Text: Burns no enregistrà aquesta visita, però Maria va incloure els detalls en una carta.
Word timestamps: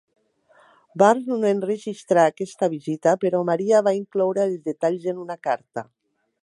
Burns 1.01 1.27
no 1.31 1.35
enregistrà 1.49 2.23
aquesta 2.31 2.71
visita, 2.73 3.15
però 3.25 3.43
Maria 3.51 3.83
va 3.89 3.97
incloure 4.01 4.47
els 4.51 4.61
detalls 4.71 5.07
en 5.13 5.21
una 5.29 5.37
carta. 5.49 5.91